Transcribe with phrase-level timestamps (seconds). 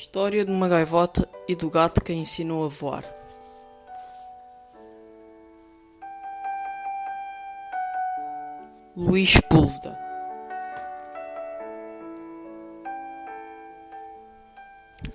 [0.00, 3.04] História de uma gaivota e do gato que a ensinou a voar.
[8.96, 9.98] Luís Púlveda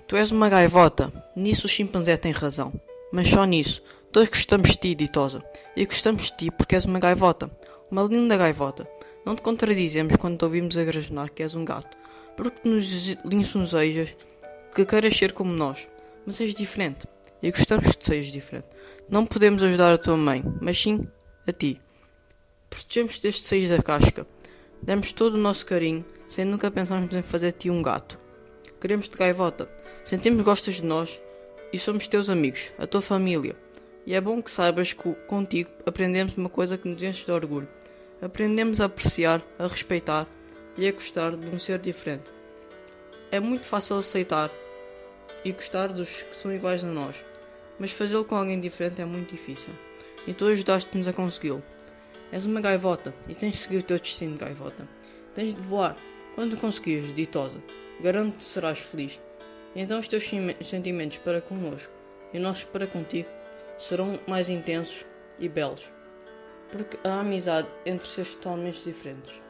[0.06, 2.70] Tu és uma gaivota, nisso o chimpanzé tem razão.
[3.10, 3.82] Mas só nisso,
[4.12, 5.42] todos gostamos de ti, ditosa.
[5.74, 7.50] E gostamos de ti porque és uma gaivota,
[7.90, 8.86] uma linda gaivota.
[9.24, 10.84] Não te contradizemos quando te ouvimos a
[11.30, 11.96] que és um gato,
[12.36, 14.14] porque nos linçonzejas
[14.74, 15.88] que queiras ser como nós,
[16.26, 17.06] mas és diferente.
[17.40, 18.66] E gostamos que sejas diferente.
[19.08, 21.06] Não podemos ajudar a tua mãe, mas sim
[21.46, 21.80] a ti.
[22.68, 24.26] Protegemos desde seis da casca.
[24.82, 28.18] Demos todo o nosso carinho, sem nunca pensarmos em fazer de ti um gato.
[28.80, 29.68] Queremos-te gaivota.
[30.04, 31.20] Sentimos gostas de nós
[31.72, 33.54] e somos teus amigos, a tua família.
[34.06, 37.68] E é bom que saibas que contigo aprendemos uma coisa que nos enche de orgulho.
[38.20, 40.26] Aprendemos a apreciar, a respeitar
[40.76, 42.32] e a gostar de um ser diferente.
[43.30, 44.50] É muito fácil aceitar
[45.44, 47.22] e gostar dos que são iguais a nós,
[47.78, 49.72] mas fazê-lo com alguém diferente é muito difícil.
[50.26, 51.62] E tu ajudaste-nos a consegui-lo.
[52.32, 54.88] És uma gaivota e tens de seguir o teu destino, gaivota.
[55.34, 55.96] Tens de voar.
[56.34, 57.62] Quando conseguires, ditosa,
[58.00, 59.20] garanto que serás feliz.
[59.74, 60.28] E então os teus
[60.62, 61.92] sentimentos para connosco
[62.32, 63.28] e os nossos para contigo
[63.78, 65.04] serão mais intensos
[65.38, 65.88] e belos.
[66.72, 69.43] Porque há amizade entre seres totalmente diferentes.